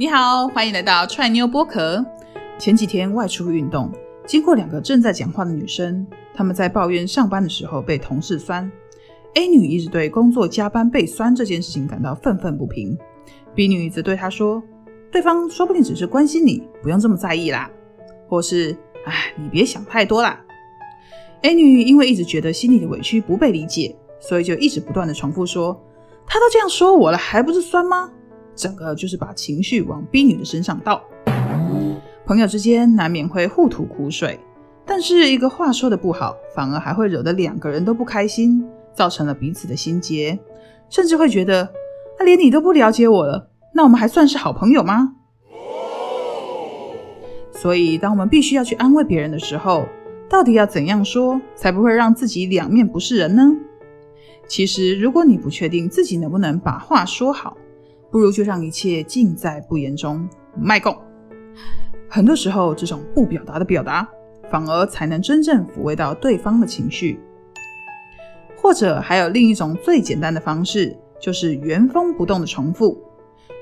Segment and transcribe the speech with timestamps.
[0.00, 2.02] 你好，欢迎来到踹妞播客。
[2.58, 3.92] 前几天外出运动，
[4.24, 8.72] 经过两个正在讲话的女生，她们在抱怨上班的时候被同事酸。
[9.34, 12.96] A 女一直对工作加班被酸这件事情感到愤愤不平
[13.54, 14.62] ，B 女则对她说
[15.12, 17.70] ：“对方说不定只是关心你，不用这么在意啦。”
[18.26, 18.74] 或是
[19.04, 20.40] “哎，你别想太多啦。
[21.42, 25.78] ”A 女因为一直觉得心里的委屈不被理解，所以就一直不断的重复说
[26.26, 28.10] ：“他都这样说我了，还不是酸吗？”
[28.54, 31.02] 整个就是把情绪往 B 女的身上倒。
[32.26, 34.38] 朋友之间难免会互吐苦水，
[34.86, 38.64] 但是一个话说的不好，反而还会惹得两个人都不开心，
[38.94, 40.38] 造成了彼此的心结，
[40.88, 41.68] 甚至会觉得，
[42.16, 45.14] 他连你都不了解我了，那我们还算是好朋友吗？
[47.52, 49.86] 所以，当我们必须要去安慰别人的时候，
[50.28, 53.52] 到底要怎样说，才不会让自己两面不是人呢？
[54.46, 57.56] 其实，如果你不确定自己能不能把话说好，
[58.10, 60.28] 不如就让一切尽在不言中。
[60.56, 60.96] 卖供。
[62.08, 64.08] 很多时候，这种不表达的表达，
[64.50, 67.20] 反而才能真正抚慰到对方的情绪。
[68.56, 73.00] 或者还有另一种最简单的方式，就是原封不动的重复。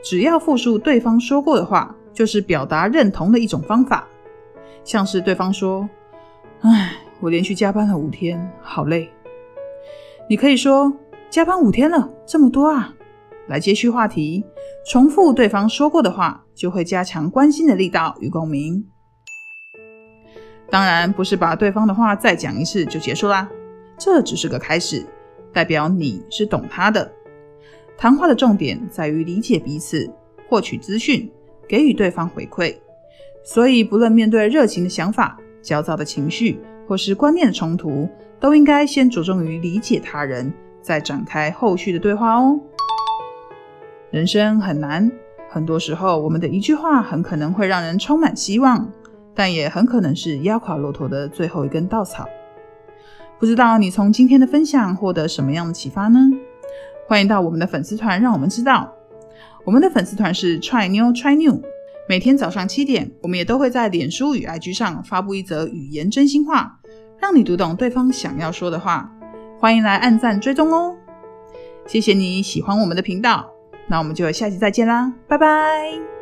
[0.02, 4.08] 只要复述对方说过的话，就是表达认同的一种方法。
[4.82, 5.88] 像是对方说
[6.62, 9.10] ：“唉，我连续加班了五天，好累。”
[10.28, 10.92] 你可以说
[11.30, 12.94] ：“加班五天了，这么多啊！”
[13.48, 14.44] 来接续话题，
[14.86, 18.84] 重复对方说过的话，就会加强关心的力道与共鸣。
[20.70, 23.48] 当然，不是把对方的话再讲一次就结束啦，
[23.98, 25.04] 这只是个开始，
[25.52, 27.10] 代表你是懂他的。
[27.96, 30.08] 谈话的重点在于理解彼此，
[30.48, 31.28] 获取资讯，
[31.66, 32.76] 给予对方回馈。
[33.42, 38.06] 所以，不论面对热情的想法、焦躁的情绪，或是观念的冲突，
[38.38, 42.60] 都应该先着重于理解他人，再展开后续的对话哦。
[44.10, 45.10] 人生很难，
[45.50, 48.90] 很多时候我们的一句话很可能会让人充满希望，
[49.34, 52.26] 但也很可能是压垮骆驼的最后一根稻草。
[53.38, 56.18] 不知道你从今天的分享获得什么样的启发呢？
[57.06, 58.90] 欢迎到我们的粉丝团，让我们知道。
[59.64, 61.60] 我们的粉丝团是 Try New Try New，
[62.08, 66.80] 每天早上七点，我们也都会在脸书与 IG 上发布一则语言真心话，
[67.18, 69.12] 让你读懂对方想要说的话。
[69.58, 70.96] 欢迎来按赞追踪哦！
[71.86, 73.57] 谢谢你喜欢我们的频道。
[73.88, 76.17] 那我们就下期再见啦，拜拜。